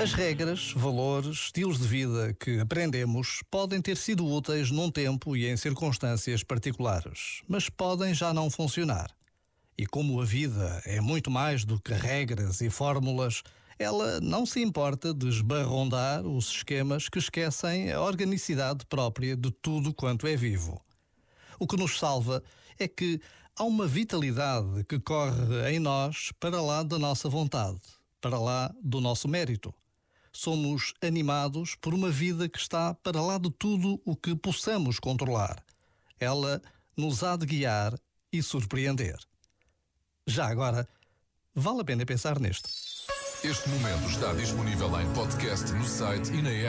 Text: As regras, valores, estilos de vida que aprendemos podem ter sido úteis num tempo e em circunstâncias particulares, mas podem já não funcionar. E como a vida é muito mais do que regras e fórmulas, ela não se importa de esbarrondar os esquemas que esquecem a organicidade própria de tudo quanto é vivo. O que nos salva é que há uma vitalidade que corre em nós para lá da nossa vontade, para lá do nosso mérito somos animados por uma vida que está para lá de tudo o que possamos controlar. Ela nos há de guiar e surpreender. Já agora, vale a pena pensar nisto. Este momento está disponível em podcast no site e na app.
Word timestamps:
As 0.00 0.14
regras, 0.14 0.72
valores, 0.74 1.36
estilos 1.36 1.78
de 1.78 1.86
vida 1.86 2.34
que 2.40 2.58
aprendemos 2.58 3.42
podem 3.50 3.82
ter 3.82 3.98
sido 3.98 4.26
úteis 4.26 4.70
num 4.70 4.90
tempo 4.90 5.36
e 5.36 5.46
em 5.46 5.58
circunstâncias 5.58 6.42
particulares, 6.42 7.42
mas 7.46 7.68
podem 7.68 8.14
já 8.14 8.32
não 8.32 8.48
funcionar. 8.48 9.14
E 9.76 9.86
como 9.86 10.18
a 10.18 10.24
vida 10.24 10.80
é 10.86 11.02
muito 11.02 11.30
mais 11.30 11.66
do 11.66 11.78
que 11.78 11.92
regras 11.92 12.62
e 12.62 12.70
fórmulas, 12.70 13.42
ela 13.78 14.18
não 14.22 14.46
se 14.46 14.62
importa 14.62 15.12
de 15.12 15.28
esbarrondar 15.28 16.26
os 16.26 16.48
esquemas 16.48 17.10
que 17.10 17.18
esquecem 17.18 17.92
a 17.92 18.00
organicidade 18.00 18.86
própria 18.86 19.36
de 19.36 19.50
tudo 19.50 19.92
quanto 19.92 20.26
é 20.26 20.34
vivo. 20.34 20.80
O 21.58 21.66
que 21.66 21.76
nos 21.76 21.98
salva 21.98 22.42
é 22.78 22.88
que 22.88 23.20
há 23.54 23.64
uma 23.64 23.86
vitalidade 23.86 24.82
que 24.88 24.98
corre 24.98 25.70
em 25.70 25.78
nós 25.78 26.32
para 26.40 26.62
lá 26.62 26.82
da 26.82 26.98
nossa 26.98 27.28
vontade, 27.28 27.80
para 28.18 28.38
lá 28.38 28.74
do 28.82 28.98
nosso 28.98 29.28
mérito 29.28 29.74
somos 30.32 30.94
animados 31.02 31.74
por 31.74 31.94
uma 31.94 32.10
vida 32.10 32.48
que 32.48 32.58
está 32.58 32.94
para 32.94 33.20
lá 33.20 33.38
de 33.38 33.50
tudo 33.50 34.00
o 34.04 34.16
que 34.16 34.34
possamos 34.34 34.98
controlar. 34.98 35.64
Ela 36.18 36.60
nos 36.96 37.22
há 37.22 37.36
de 37.36 37.46
guiar 37.46 37.98
e 38.32 38.42
surpreender. 38.42 39.18
Já 40.26 40.46
agora, 40.46 40.88
vale 41.54 41.80
a 41.80 41.84
pena 41.84 42.06
pensar 42.06 42.38
nisto. 42.38 42.68
Este 43.42 43.68
momento 43.70 44.06
está 44.10 44.34
disponível 44.34 45.00
em 45.00 45.10
podcast 45.14 45.72
no 45.72 45.84
site 45.84 46.30
e 46.30 46.42
na 46.42 46.50
app. 46.50 46.68